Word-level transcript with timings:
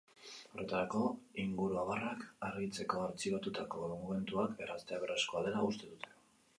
Horretarako, 0.53 1.01
inguruabarrak 1.43 2.25
argitzeko, 2.49 3.05
artxibatutako 3.11 3.87
dokumentuak 3.95 4.67
erraztea 4.69 5.03
beharrezkoa 5.05 5.49
dela 5.51 5.65
uste 5.73 5.97
dute. 5.97 6.17